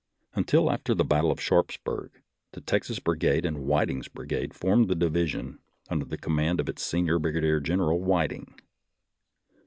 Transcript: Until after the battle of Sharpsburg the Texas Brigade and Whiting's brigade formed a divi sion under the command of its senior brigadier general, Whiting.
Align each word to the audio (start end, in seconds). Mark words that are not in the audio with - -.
Until 0.33 0.71
after 0.71 0.95
the 0.95 1.05
battle 1.05 1.29
of 1.31 1.39
Sharpsburg 1.39 2.23
the 2.53 2.61
Texas 2.61 2.97
Brigade 2.97 3.45
and 3.45 3.67
Whiting's 3.67 4.07
brigade 4.07 4.51
formed 4.51 4.89
a 4.89 4.95
divi 4.95 5.27
sion 5.27 5.59
under 5.91 6.05
the 6.05 6.17
command 6.17 6.59
of 6.59 6.67
its 6.67 6.81
senior 6.81 7.19
brigadier 7.19 7.59
general, 7.59 8.01
Whiting. 8.01 8.55